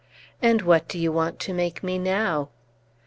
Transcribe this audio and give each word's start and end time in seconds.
"And 0.41 0.63
what 0.63 0.87
do 0.87 0.97
you 0.97 1.11
want 1.11 1.37
to 1.41 1.53
make 1.53 1.83
me 1.83 1.99
now?" 1.99 2.49